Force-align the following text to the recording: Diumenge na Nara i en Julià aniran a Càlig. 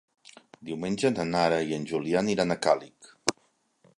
Diumenge 0.69 1.11
na 1.17 1.25
Nara 1.35 1.59
i 1.71 1.77
en 1.77 1.85
Julià 1.93 2.25
aniran 2.25 2.55
a 2.55 2.59
Càlig. 2.67 3.13